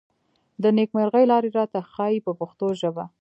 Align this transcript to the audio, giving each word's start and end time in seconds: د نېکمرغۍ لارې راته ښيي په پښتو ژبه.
د 0.61 0.63
نېکمرغۍ 0.77 1.25
لارې 1.31 1.49
راته 1.57 1.79
ښيي 1.91 2.17
په 2.25 2.31
پښتو 2.39 2.67
ژبه. 2.81 3.05